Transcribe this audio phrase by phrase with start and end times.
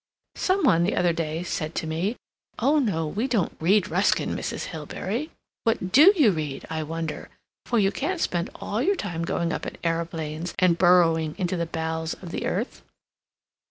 [0.37, 2.15] Some one, the other day, said to me,
[2.57, 4.65] 'Oh, no, we don't read Ruskin, Mrs.
[4.65, 5.29] Hilbery.'
[5.63, 9.77] What do you read, I wonder?—for you can't spend all your time going up in
[9.83, 12.81] aeroplanes and burrowing into the bowels of the earth."